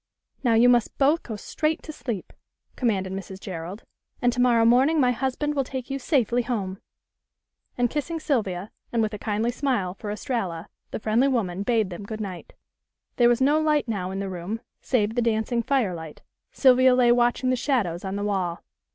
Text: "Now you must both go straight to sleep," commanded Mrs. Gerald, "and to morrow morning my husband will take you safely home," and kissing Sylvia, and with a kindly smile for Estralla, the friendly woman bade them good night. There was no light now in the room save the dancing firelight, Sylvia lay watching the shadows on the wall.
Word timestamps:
"Now 0.43 0.55
you 0.55 0.67
must 0.67 0.97
both 0.97 1.21
go 1.21 1.35
straight 1.35 1.83
to 1.83 1.93
sleep," 1.93 2.33
commanded 2.75 3.13
Mrs. 3.13 3.39
Gerald, 3.39 3.83
"and 4.19 4.33
to 4.33 4.41
morrow 4.41 4.65
morning 4.65 4.99
my 4.99 5.11
husband 5.11 5.53
will 5.53 5.63
take 5.63 5.91
you 5.91 5.99
safely 5.99 6.41
home," 6.41 6.81
and 7.77 7.87
kissing 7.87 8.19
Sylvia, 8.19 8.71
and 8.91 9.03
with 9.03 9.13
a 9.13 9.19
kindly 9.19 9.51
smile 9.51 9.93
for 9.93 10.09
Estralla, 10.09 10.69
the 10.89 10.99
friendly 10.99 11.27
woman 11.27 11.61
bade 11.61 11.91
them 11.91 12.03
good 12.07 12.19
night. 12.19 12.53
There 13.17 13.29
was 13.29 13.41
no 13.41 13.61
light 13.61 13.87
now 13.87 14.09
in 14.09 14.17
the 14.17 14.27
room 14.27 14.61
save 14.81 15.13
the 15.13 15.21
dancing 15.21 15.61
firelight, 15.61 16.21
Sylvia 16.51 16.95
lay 16.95 17.11
watching 17.11 17.51
the 17.51 17.55
shadows 17.55 18.03
on 18.03 18.15
the 18.15 18.23
wall. 18.23 18.63